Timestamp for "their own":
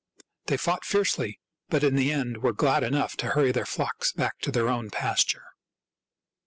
4.51-4.89